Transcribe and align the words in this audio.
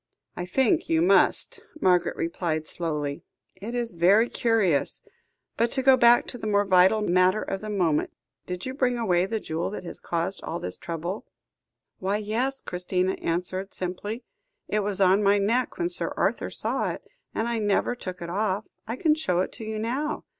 "I 0.35 0.47
think 0.47 0.89
you 0.89 0.99
must," 0.99 1.59
Margaret 1.79 2.15
replied 2.15 2.65
slowly. 2.65 3.21
"It 3.57 3.75
is 3.75 3.93
very 3.93 4.29
curious. 4.29 5.03
But, 5.57 5.69
to 5.73 5.83
go 5.83 5.95
back 5.95 6.25
to 6.29 6.39
the 6.39 6.47
more 6.47 6.65
vital 6.65 7.01
matter 7.01 7.43
of 7.43 7.61
the 7.61 7.69
moment. 7.69 8.09
Did 8.47 8.65
you 8.65 8.73
bring 8.73 8.97
away 8.97 9.27
the 9.27 9.39
jewel 9.39 9.69
which 9.69 9.83
has 9.83 9.99
caused 9.99 10.43
all 10.43 10.59
this 10.59 10.75
trouble?" 10.75 11.27
"Why, 11.99 12.17
yes," 12.17 12.61
Christina 12.61 13.13
answered 13.21 13.75
simply. 13.75 14.23
"It 14.67 14.79
was 14.79 14.99
on 14.99 15.21
my 15.21 15.37
neck 15.37 15.77
when 15.77 15.87
Sir 15.89 16.15
Arthur 16.17 16.49
saw 16.49 16.89
it, 16.89 17.03
and 17.35 17.47
I 17.47 17.59
never 17.59 17.93
took 17.93 18.23
it 18.23 18.29
off. 18.31 18.65
I 18.87 18.95
can 18.95 19.13
show 19.13 19.41
it 19.41 19.51
to 19.51 19.65
you 19.65 19.77
now." 19.77 20.25